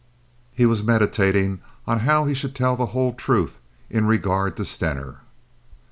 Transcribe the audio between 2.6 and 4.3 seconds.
the whole truth in